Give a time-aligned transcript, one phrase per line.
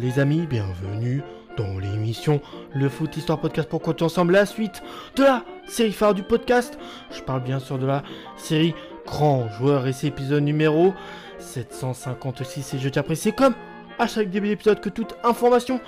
[0.00, 1.22] Les amis, bienvenue
[1.56, 2.42] dans l'émission
[2.74, 4.82] Le Foot Histoire Podcast pour continuer ensemble la suite
[5.14, 6.78] de la série phare du podcast.
[7.10, 8.02] Je parle bien sûr de la
[8.36, 8.74] série
[9.06, 10.92] Grand Joueur et c'est épisode numéro
[11.38, 13.54] 756 et je tiens à préciser comme
[13.98, 15.80] à chaque début d'épisode que toute information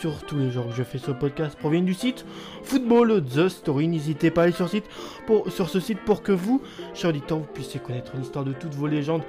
[0.00, 2.24] sur tous les genres que je fais sur le podcast proviennent du site
[2.62, 3.88] Football The Story.
[3.88, 4.84] N'hésitez pas à aller sur, site
[5.26, 6.62] pour, sur ce site pour que vous,
[6.94, 9.22] chers auditeurs, vous puissiez connaître l'histoire de toutes vos légendes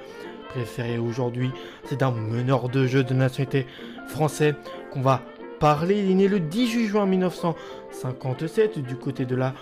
[0.48, 1.50] préférées aujourd'hui.
[1.84, 3.66] C'est un meneur de jeu de nationalité
[4.08, 4.54] français
[4.90, 5.22] qu'on va
[5.58, 6.00] parler.
[6.00, 9.54] Il est né le 18 juin 1957 du côté de la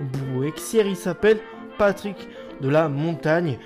[0.00, 0.86] Bouexière.
[0.86, 1.38] Il s'appelle
[1.78, 2.28] Patrick
[2.60, 3.58] de la Montagne.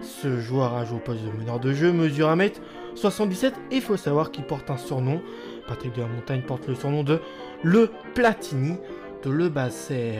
[0.00, 3.96] Ce joueur a joué au poste de meneur de jeu, mesure 1m77 et il faut
[3.96, 5.22] savoir qu'il porte un surnom.
[5.66, 7.20] Patrick de la Montagne porte le surnom de
[7.62, 8.76] le Platini
[9.24, 10.18] de Le Basser.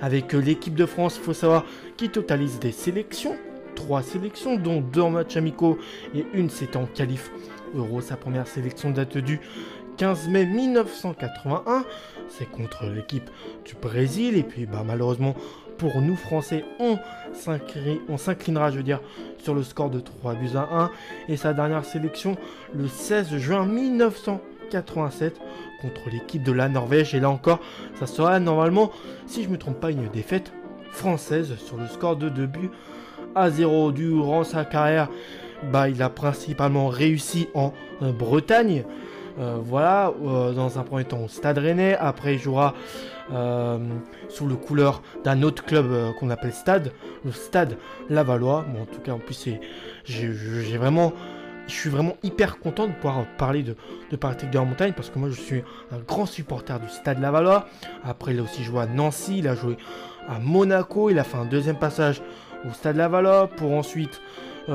[0.00, 1.64] Avec l'équipe de France, il faut savoir
[1.96, 3.36] qu'il totalise des sélections.
[3.78, 5.78] Trois sélections, dont deux en matchs amicaux
[6.12, 7.30] et une c'était en qualif
[7.76, 8.00] euro.
[8.00, 9.40] Sa première sélection date du
[9.98, 11.84] 15 mai 1981.
[12.28, 13.30] C'est contre l'équipe
[13.64, 14.36] du Brésil.
[14.36, 15.36] Et puis bah, malheureusement
[15.78, 16.98] pour nous Français, on
[18.16, 19.00] s'inclinera, je veux dire,
[19.38, 20.90] sur le score de 3 buts à 1.
[21.28, 22.36] Et sa dernière sélection
[22.74, 25.40] le 16 juin 1987
[25.80, 27.14] contre l'équipe de la Norvège.
[27.14, 27.60] Et là encore,
[27.94, 28.90] ça sera normalement,
[29.26, 30.52] si je ne me trompe pas, une défaite
[30.90, 32.70] française sur le score de 2 buts
[33.38, 33.92] à 0.
[33.92, 35.08] Durant sa carrière,
[35.72, 38.84] bah, il a principalement réussi en Bretagne.
[39.38, 42.74] Euh, voilà, euh, dans un premier temps au Stade Rennais, après il jouera
[43.32, 43.78] euh,
[44.28, 45.86] sous le couleur d'un autre club
[46.18, 46.92] qu'on appelle Stade,
[47.24, 47.76] le Stade
[48.10, 48.64] Lavallois.
[48.68, 49.48] Bon, en tout cas, en plus,
[50.04, 51.12] j'ai vraiment,
[51.68, 53.76] je suis vraiment hyper content de pouvoir parler de,
[54.10, 57.68] de de la Montagne parce que moi, je suis un grand supporter du Stade Lavallois.
[58.04, 59.76] Après, il a aussi joué à Nancy, il a joué
[60.28, 62.22] à Monaco, il a fait un deuxième passage
[62.66, 64.20] au Stade Lavallois pour ensuite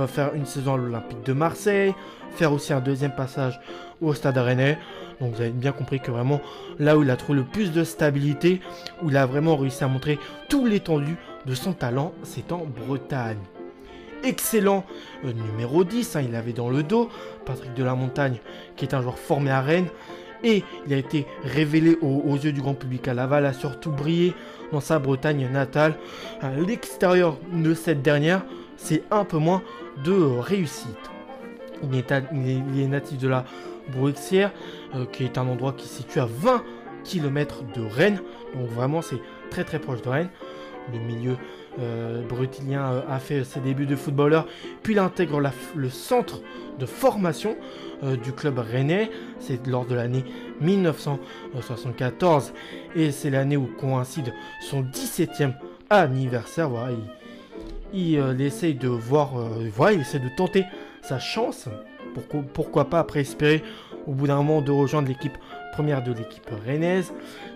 [0.08, 1.94] faire une saison à l'Olympique de Marseille,
[2.32, 3.60] faire aussi un deuxième passage
[4.02, 4.78] au Stade Rennais.
[5.22, 6.42] Donc vous avez bien compris que vraiment
[6.80, 8.60] là où il a trouvé le plus de stabilité,
[9.02, 10.20] où il a vraiment réussi à montrer
[10.50, 13.38] tout l'étendue de son talent, c'est en Bretagne.
[14.24, 14.86] Excellent
[15.26, 17.10] euh, numéro 10, hein, il avait dans le dos
[17.46, 18.38] Patrick de la Montagne,
[18.76, 19.90] qui est un joueur formé à Rennes.
[20.44, 24.34] Et il a été révélé aux, yeux du grand public à Laval, a surtout brillé
[24.72, 25.96] dans sa Bretagne natale.
[26.68, 28.44] L'extérieur de cette dernière,
[28.76, 29.62] c'est un peu moins
[30.04, 30.88] de réussite.
[31.84, 33.46] Il est, natif de la
[33.90, 34.52] Bruxière,
[34.96, 36.64] euh, qui est un endroit qui se situe à 20
[37.04, 38.22] km de Rennes.
[38.56, 40.30] Donc vraiment, c'est très très proche de Rennes.
[40.94, 41.38] Le milieu
[42.28, 44.48] brutilien euh, a fait ses débuts de footballeur,
[44.82, 45.42] puis il intègre
[45.76, 46.42] le centre
[46.80, 47.56] de formation
[48.22, 49.10] du club rennais.
[49.40, 50.26] C'est lors de l'année
[50.60, 52.52] 1974
[52.96, 55.54] et c'est l'année où coïncide son 17e
[55.90, 56.70] anniversaire.
[57.94, 59.36] Il, essaye de voir,
[59.74, 60.66] voilà, il essaie de tenter
[61.02, 61.70] sa chance
[62.54, 63.64] pourquoi, pas après espérer
[64.08, 65.38] au bout d'un moment de rejoindre l'équipe
[65.72, 67.14] première de l'équipe rennaise.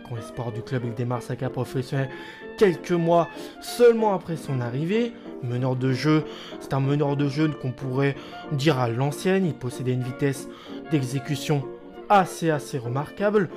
[0.08, 2.10] Quand l'espoir du club il démarre sa carrière professionnelle
[2.58, 3.28] quelques mois
[3.62, 5.14] seulement après son arrivée.
[5.44, 6.24] Meneur de jeu,
[6.60, 8.16] c'est un meneur de jeu qu'on pourrait
[8.52, 9.46] dire à l'ancienne.
[9.46, 10.48] Il possédait une vitesse
[10.92, 11.64] d'exécution
[12.10, 13.50] assez assez remarquable,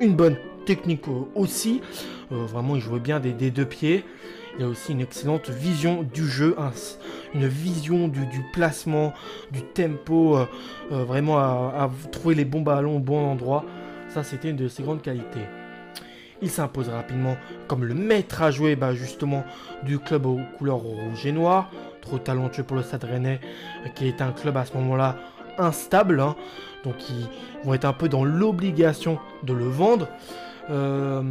[0.00, 1.80] une bonne technique aussi.
[2.32, 4.04] Euh, vraiment, il jouait bien des deux pieds.
[4.58, 6.56] Il a aussi une excellente vision du jeu,
[7.34, 9.12] une vision du, placement,
[9.52, 10.46] du tempo, euh,
[10.92, 13.66] euh, vraiment à, trouver les bons ballons au bon endroit.
[14.08, 15.44] Ça, c'était une de ses grandes qualités.
[16.42, 17.36] Il s'impose rapidement
[17.66, 19.44] comme le maître à jouer bah, justement
[19.84, 21.70] du club aux couleurs rouge et noir.
[22.02, 23.40] Trop talentueux pour le Stade Rennais,
[23.94, 25.16] qui est un club à ce moment-là
[25.58, 26.20] instable.
[26.20, 26.36] Hein.
[26.84, 27.26] donc ils
[27.64, 30.08] vont être un peu dans l'obligation de le vendre.
[30.70, 31.22] Euh,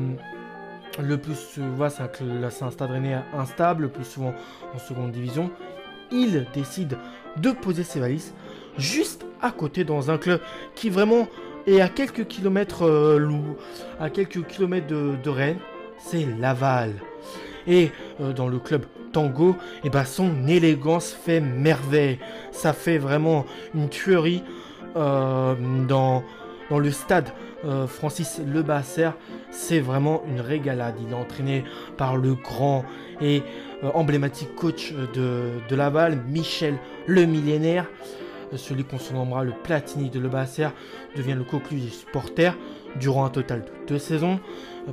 [1.02, 4.34] le plus souvent, c'est un stade rennais instable, le plus souvent
[4.74, 5.52] en seconde division.
[6.12, 6.98] Il décide
[7.38, 8.34] de poser ses valises
[8.78, 10.40] juste à côté dans un club
[10.76, 11.28] qui vraiment
[11.68, 13.30] est à quelques kilomètres euh,
[14.00, 15.60] à quelques kilomètres de, Rennes,
[15.98, 16.94] c'est Laval.
[17.68, 22.20] Et euh, dans le club Tango, et eh ben son élégance fait merveille.
[22.52, 24.44] Ça fait vraiment une tuerie
[24.96, 25.56] euh,
[25.88, 26.24] dans,
[26.70, 27.30] le stade
[27.88, 29.10] Francis Lebasser,
[29.50, 30.96] c'est vraiment une régalade.
[31.02, 31.64] Il est entraîné
[31.98, 32.86] par le grand
[33.22, 33.42] et
[33.96, 36.76] emblématique coach de, Laval, Michel
[37.08, 37.88] le millénaire.
[38.56, 40.70] Celui qu'on surnommera le Platini de Lebasser
[41.16, 42.58] devient le cocu du supporter
[43.00, 44.40] durant un total de deux saisons.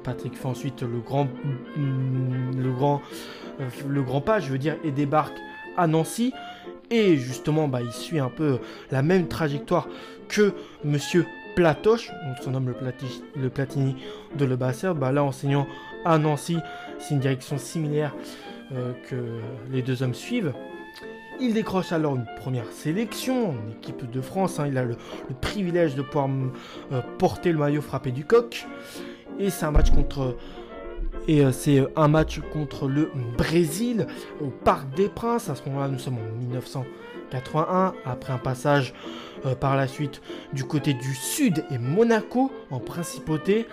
[0.03, 1.29] Patrick fait ensuite le grand,
[1.77, 3.03] le grand,
[3.87, 5.37] le grand pas, je veux dire, et débarque
[5.77, 6.33] à Nancy.
[6.91, 8.59] Et justement, bah, il suit un peu
[8.91, 9.89] la même trajectoire
[10.29, 10.53] que
[10.85, 12.75] Monsieur Platoche, on surnomme le,
[13.41, 13.97] le Platini
[14.37, 15.67] de Le Basser, bah là enseignant
[16.05, 16.57] à Nancy,
[16.99, 18.15] c'est une direction similaire
[18.73, 19.17] euh, que
[19.71, 20.53] les deux hommes suivent.
[21.41, 24.61] Il décroche alors une première sélection en équipe de France.
[24.61, 24.67] Hein.
[24.69, 24.97] il a le,
[25.41, 26.29] privilège de pouvoir
[26.93, 28.67] euh, porter le maillot frappé du coq.
[29.39, 30.37] Et c'est un match contre.
[31.29, 34.07] Et euh, c'est un match contre le Brésil
[34.41, 35.49] au Parc des Princes.
[35.49, 37.95] À ce moment-là, nous sommes en 1981.
[38.05, 38.95] Après un passage
[39.47, 40.21] euh, par la suite
[40.53, 43.67] du côté du Sud et Monaco en principauté.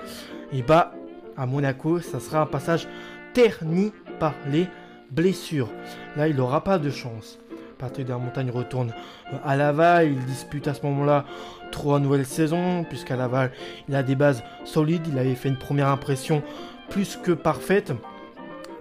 [0.52, 0.94] Et bah,
[1.38, 2.88] à Monaco, ça sera un passage
[3.34, 4.68] terni par les
[5.12, 5.70] blessures.
[6.16, 7.40] Là, il n'aura pas de chance.
[7.80, 8.94] Patrick de Montagne retourne
[9.34, 10.12] euh, à Laval.
[10.12, 11.26] Il dispute à ce moment-là
[11.72, 13.52] trois nouvelles saisons, puisqu'à Laval,
[13.88, 15.08] il a des bases solides.
[15.08, 16.44] Il avait fait une première impression
[16.90, 17.94] plus que parfaite.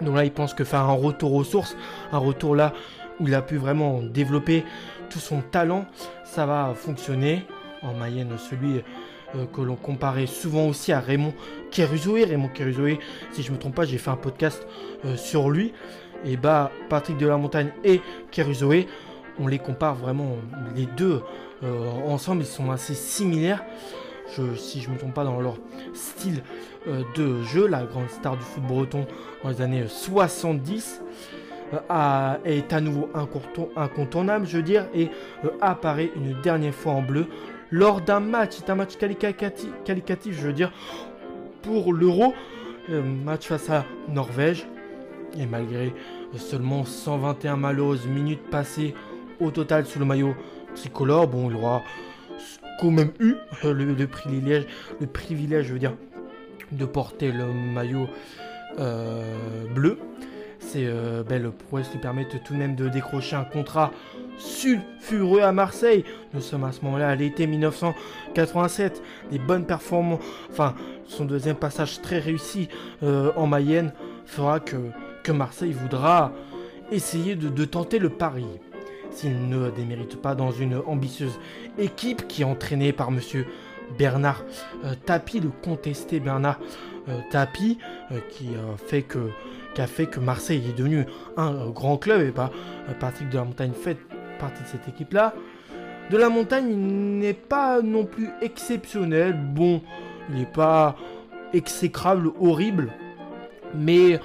[0.01, 1.77] Donc là, il pense que faire un retour aux sources,
[2.13, 2.73] un retour là
[3.21, 4.65] où il a pu vraiment développer
[5.11, 5.87] tout son talent,
[6.25, 7.47] ça va fonctionner.
[7.83, 8.83] En Mayenne, celui
[9.37, 11.33] euh, que l'on comparait souvent aussi à Raymond
[11.71, 12.25] Keruzoé.
[12.25, 12.99] Raymond Keruzoé,
[13.31, 14.67] si je ne me trompe pas, j'ai fait un podcast
[15.05, 15.73] euh, sur lui
[16.25, 18.01] et bah Patrick de la Montagne et
[18.31, 18.87] Keruzoé,
[19.41, 20.37] on les compare vraiment
[20.75, 21.23] les deux
[21.65, 23.65] euh, ensemble, ils sont assez similaires.
[24.57, 25.57] Si je ne me trompe pas dans leur
[25.95, 26.43] style
[26.87, 29.07] euh, de jeu, la grande star du foot breton
[29.43, 31.03] dans les années 70
[31.73, 33.09] euh, est à nouveau
[33.75, 35.09] incontournable, je veux dire, et
[35.61, 37.27] apparaît une dernière fois en bleu
[37.71, 38.57] lors d'un match.
[38.59, 40.73] C'est un match qualificatif, je veux dire,
[41.63, 42.35] pour l'Euro,
[42.89, 44.67] match face à Norvège.
[45.37, 45.93] Et malgré
[46.37, 48.95] seulement 121 malheureuses minutes passées
[49.41, 50.35] au total sous le maillot
[50.75, 51.83] tricolore, bon, il aura
[52.81, 54.67] quand même eu le, privilège,
[55.01, 55.95] le privilège, je veux dire,
[56.73, 58.09] de porter le maillot
[58.79, 59.99] euh, bleu.
[60.61, 63.91] Ces euh, belles prouesses lui permettent tout de même de décrocher un contrat
[64.39, 66.05] sulfureux à Marseille.
[66.35, 69.03] Nous sommes à ce moment-là à l'été 1987.
[69.31, 70.21] Des bonnes performances,
[70.51, 70.75] enfin,
[71.07, 72.69] son deuxième passage très réussi
[73.03, 73.93] euh, en Mayenne
[74.27, 74.77] fera que
[75.33, 76.33] Marseille voudra
[76.91, 78.47] essayer de, tenter le pari.
[79.11, 81.39] S'il ne démérite pas dans une ambitieuse
[81.79, 83.47] équipe qui est entraînée par monsieur
[83.99, 84.45] Bernard
[84.85, 86.61] euh, Tapie, le contesté Bernard
[87.09, 87.79] euh, Tapie,
[88.13, 88.51] euh, qui,
[88.87, 89.31] fait que,
[89.79, 91.05] a fait que Marseille est devenu
[91.37, 92.51] un grand club et pas
[92.99, 93.97] Patrick de la Montagne fait
[94.39, 95.35] partie de cette équipe-là.
[96.11, 99.39] De la Montagne n'est pas non plus exceptionnel.
[99.39, 99.83] Bon,
[100.31, 100.97] il n'est pas
[101.53, 102.93] exécrable, horrible.
[103.75, 104.19] Mais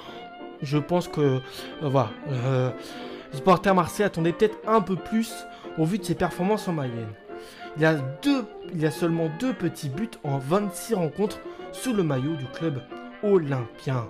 [0.64, 1.40] je pense que euh,
[1.82, 2.70] voilà, euh,
[3.30, 5.32] les supporters marseillais attendaient peut-être un peu plus
[5.78, 7.12] au vu de ses performances en Mayenne.
[7.76, 8.44] Il a, deux,
[8.74, 11.40] il a seulement deux petits buts en 26 rencontres
[11.72, 12.80] sous le maillot du club
[13.22, 14.06] olympien.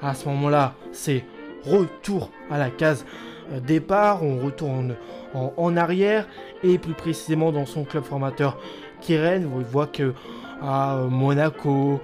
[0.00, 1.24] À ce moment-là, c'est
[1.64, 3.04] retour à la case
[3.52, 4.96] euh, départ, on retourne
[5.34, 6.28] en, arrière
[6.62, 8.56] et plus précisément dans son club formateur
[9.00, 10.14] Kiren, on voit que
[10.62, 12.00] à Monaco,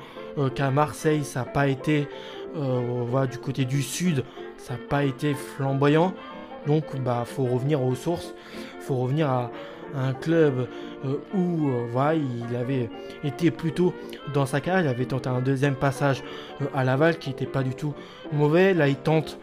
[0.55, 2.09] qu'à Marseille, ça n'a pas été
[2.55, 4.25] on va du côté du sud,
[4.57, 6.15] ça n'a pas été flamboyant.
[6.67, 8.35] Donc bah faut revenir aux sources,
[8.81, 9.51] faut revenir à,
[9.95, 10.69] un club
[11.05, 12.89] euh, où euh, il avait
[13.25, 13.95] été plutôt
[14.33, 16.23] dans sa carrière, il avait tenté un deuxième passage
[16.61, 17.95] euh, à Laval qui n'était pas du tout
[18.33, 18.75] mauvais.
[18.75, 19.39] Là il tente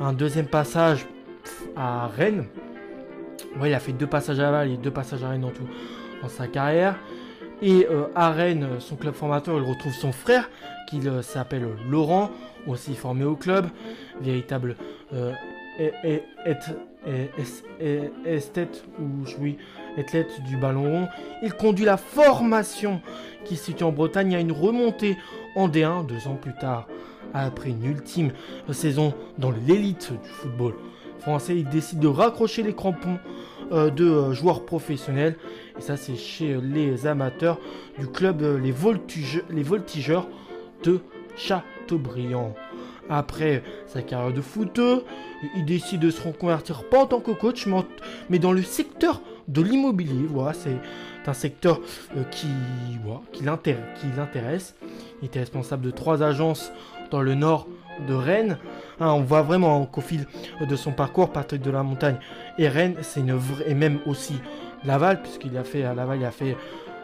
[0.00, 1.06] un deuxième passage
[1.76, 2.46] à Rennes.
[3.62, 5.68] Il a fait deux passages à Laval et deux passages à Rennes en tout
[6.22, 6.96] dans sa carrière.
[7.62, 7.86] Et
[8.16, 10.50] à Rennes, son club formateur, il retrouve son frère
[10.88, 12.30] qui s'appelle Laurent
[12.66, 13.66] aussi formé au club,
[14.20, 14.76] véritable
[15.12, 15.32] euh,
[18.24, 18.84] esthète
[19.98, 21.08] athlète du ballon rond.
[21.42, 23.00] Il conduit la formation
[23.44, 25.16] qui se situe en Bretagne à une remontée
[25.56, 26.86] en D1 deux ans plus tard.
[27.34, 28.32] Après une ultime
[28.72, 30.74] saison dans l'élite du football
[31.22, 33.18] français, il décide de raccrocher les crampons
[33.72, 35.36] euh, de euh, joueurs professionnels.
[35.78, 37.58] Et ça, c'est chez les amateurs
[37.98, 38.74] du club les,
[39.50, 40.28] les Voltigeurs
[40.84, 41.00] de
[41.36, 42.54] Chateaubriand.
[43.08, 45.04] Après sa carrière de footeux,
[45.56, 47.66] il décide de se reconvertir pas en tant que coach,
[48.30, 50.26] mais dans le secteur de l'immobilier.
[50.28, 50.76] Voilà, c'est
[51.26, 51.80] un secteur
[52.16, 52.48] euh, qui
[53.42, 54.74] l'intéresse.
[55.20, 56.72] Il était responsable de trois agences
[57.10, 57.68] dans le nord
[58.06, 58.58] de Rennes.
[59.02, 60.26] Hein, on voit vraiment qu'au fil
[60.60, 62.18] de son parcours, Patrick de la Montagne
[62.56, 64.40] et Rennes, c'est une vraie, et même aussi
[64.84, 66.56] Laval, puisqu'il a fait à Laval, il a fait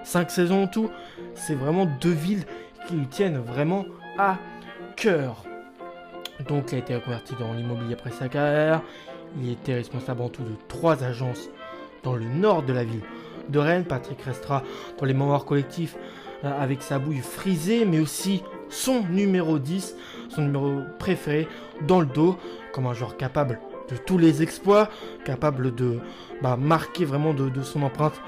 [0.04, 0.90] cinq saisons en tout.
[1.34, 2.44] C'est vraiment deux villes
[2.86, 3.84] qui lui tiennent vraiment
[4.16, 4.36] à
[4.94, 5.42] cœur.
[6.46, 8.80] Donc il a été reconverti dans l'immobilier après sa carrière.
[9.42, 11.50] Il était responsable en tout de trois agences
[12.04, 13.02] dans le nord de la ville
[13.48, 13.84] de Rennes.
[13.84, 14.62] Patrick restera
[14.98, 15.96] dans les mémoires collectifs
[16.44, 19.96] euh, avec sa bouille frisée, mais aussi son numéro 10,
[20.28, 21.48] son numéro préféré
[21.86, 22.36] dans le dos,
[22.72, 23.60] comme un joueur capable
[23.90, 24.88] de tous les exploits,
[25.24, 25.98] capable de
[26.42, 28.20] bah, marquer vraiment de, son empreinte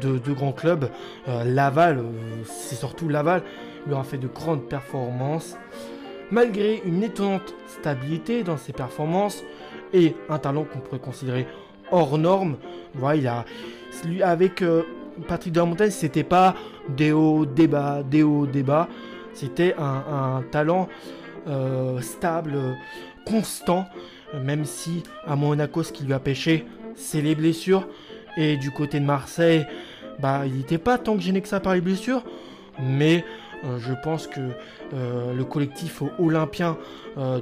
[0.00, 0.90] de, grands clubs.
[1.28, 2.02] Euh, Laval, euh,
[2.44, 3.42] c'est surtout Laval,
[3.86, 5.56] il aura fait de grandes performances.
[6.32, 9.44] Malgré une étonnante stabilité dans ses performances,
[9.92, 11.46] et un talent qu'on pourrait considérer
[11.90, 12.56] hors norme.
[12.94, 13.44] Voilà, il a,
[14.04, 14.82] lui, avec euh,
[15.28, 16.54] Patrick de c'était pas
[16.88, 18.88] des hauts, des bas, des hauts, des bas.
[19.36, 20.88] C'était un, talent
[21.46, 22.58] euh, stable,
[23.26, 23.86] constant,
[24.34, 26.64] même si à Monaco, ce qui lui a pêché,
[26.94, 27.86] c'est les blessures.
[28.38, 29.66] Et du côté de Marseille,
[30.20, 32.24] bah, il n'était pas tant que gêné que ça par les blessures.
[32.80, 33.26] Mais
[33.66, 34.40] euh, je pense que
[34.94, 36.78] euh, le collectif olympien,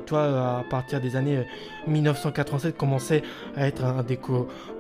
[0.07, 1.47] toi, à partir des années
[1.87, 3.23] 1987, commençait
[3.57, 4.19] à être un des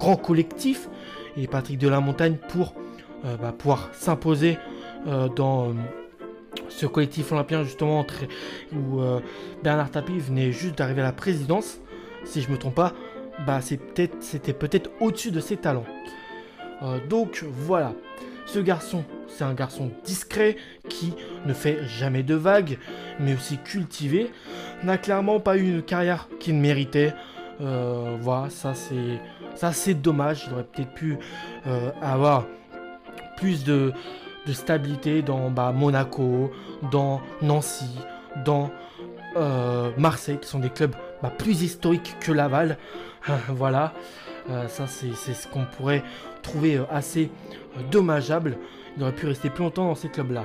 [0.00, 0.88] grands collectifs.
[1.36, 2.74] Et Patrick de la Montagne, pour
[3.22, 4.58] bah, pouvoir s'imposer
[5.34, 5.74] dans
[6.68, 8.04] ce collectif olympien, justement,
[8.72, 9.00] où
[9.62, 11.78] Bernard Tapie venait juste d'arriver à la présidence,
[12.24, 12.92] si je ne me trompe pas,
[13.46, 14.08] bah, c'était
[14.52, 15.86] peut-être au-dessus de ses talents.
[17.08, 17.92] donc voilà.
[18.46, 20.56] Ce garçon, c'est un garçon discret
[20.88, 21.14] qui
[21.46, 22.78] ne fait jamais de vagues,
[23.18, 24.30] mais aussi cultivé.
[24.82, 27.14] N'a clairement pas eu une carrière qu'il méritait.
[27.60, 30.44] Euh, voilà, ça c'est dommage.
[30.46, 31.16] Il aurait peut-être pu
[31.66, 32.44] euh, avoir
[33.36, 33.92] plus de,
[34.52, 36.50] stabilité dans bah, Monaco,
[36.90, 37.98] dans Nancy,
[38.44, 38.70] dans
[39.36, 42.78] euh, Marseille, qui sont des clubs bah, plus historiques que Laval.
[43.48, 43.94] voilà,
[44.68, 46.02] ça c'est ce qu'on pourrait
[46.42, 47.30] trouver assez
[47.90, 48.58] dommageable.
[48.96, 50.44] Il aurait pu rester plus longtemps dans ces clubs-là.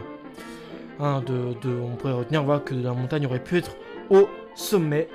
[0.99, 3.75] Hein, de, on pourrait retenir voir que la montagne aurait pu être
[4.09, 5.07] au sommet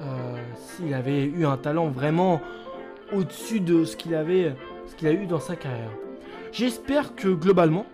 [0.00, 2.40] euh, s'il avait eu un talent vraiment
[3.12, 4.54] au-dessus de ce qu'il avait,
[4.86, 5.90] ce qu'il a eu dans sa carrière.
[6.52, 7.86] J'espère que globalement,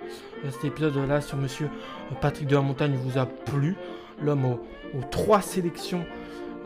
[0.44, 1.68] euh, cet épisode-là sur Monsieur
[2.20, 3.76] Patrick de la Montagne vous a plu.
[4.22, 4.60] L'homme aux,
[5.10, 6.04] trois sélections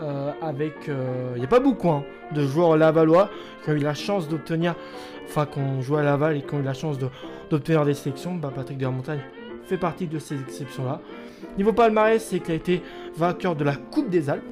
[0.03, 3.31] euh, avec, il n'y a pas beaucoup hein, de joueurs lavallois
[3.65, 4.75] qui ont eu la chance d'obtenir
[5.29, 6.99] enfin qu'on joue à Laval et qu'on a eu la chance
[7.51, 9.21] d'obtenir des sélections, bah, Patrick de la Montagne
[9.65, 11.01] fait partie de ces exceptions-là.
[11.57, 12.83] Niveau palmarès, c'est qu'il a été
[13.17, 14.43] vainqueur de la Coupe des Alpes.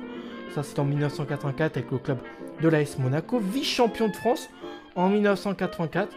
[0.55, 2.19] Ça, c'est en 1984 avec le club
[2.61, 3.39] de l'AS Monaco.
[3.39, 4.49] Vice-champion de France
[4.95, 6.15] en 1984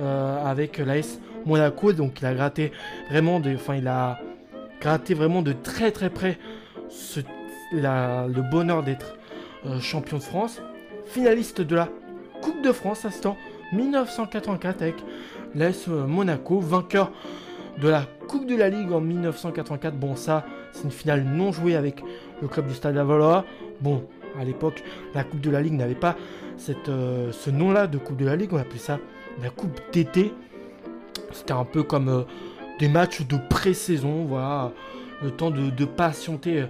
[0.00, 1.92] euh, avec l'AS Monaco.
[1.92, 2.72] Donc, il a gratté
[3.10, 4.18] vraiment de, enfin, il a
[4.80, 6.38] gratté vraiment de très très près
[7.72, 9.16] le bonheur d'être
[9.66, 10.60] euh, champion de France.
[11.06, 11.88] Finaliste de la
[12.40, 13.36] Coupe de France, instant
[13.72, 14.96] 1984 avec
[15.54, 17.12] l'AS Monaco, vainqueur
[17.80, 19.96] de la Coupe de la Ligue en 1984.
[19.96, 22.02] Bon, ça, c'est une finale non jouée avec
[22.40, 23.44] le club du Stade Lavallois.
[23.80, 24.04] Bon,
[24.38, 24.82] à l'époque,
[25.14, 26.16] la Coupe de la Ligue n'avait pas
[26.88, 28.52] euh, ce nom-là de Coupe de la Ligue.
[28.52, 28.98] On appelait ça
[29.40, 30.32] la Coupe d'été.
[31.32, 32.22] C'était un peu comme euh,
[32.78, 34.24] des matchs de pré-saison.
[34.24, 34.72] Voilà,
[35.22, 36.66] le temps de, patienter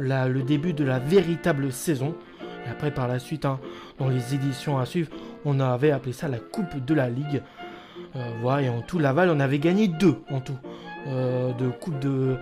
[0.00, 2.14] euh, le début de la véritable saison.
[2.66, 3.58] Et après, par la suite, hein,
[3.98, 5.10] dans les éditions à suivre,
[5.44, 7.42] on avait appelé ça la Coupe de la Ligue.
[8.14, 10.58] Euh, voilà, et en tout, Laval, on avait gagné deux en tout.
[11.04, 12.36] De Coupe de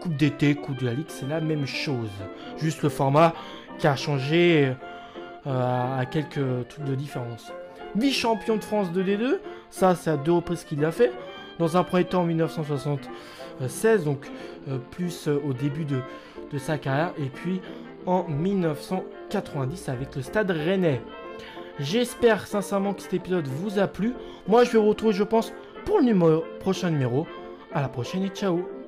[0.00, 2.08] Coupe d'été, Coupe de la Ligue, c'est la même chose.
[2.56, 3.34] Juste le format
[3.78, 4.72] qui a changé
[5.44, 7.52] à quelques trucs de différence.
[7.96, 9.38] Vice-champion de France de D2,
[9.70, 11.12] ça c'est à deux reprises qu'il l'a fait.
[11.58, 14.26] Dans un premier temps en 1976, donc
[14.90, 15.98] plus au début de,
[16.52, 17.60] de, sa carrière, et puis
[18.06, 21.02] en 1990 avec le Stade Rennais.
[21.78, 24.14] J'espère sincèrement que cet épisode vous a plu.
[24.48, 25.52] Moi, je vais vous retrouver, je pense,
[25.84, 27.26] pour le prochain numéro.
[27.72, 28.79] À la prochaine et ciao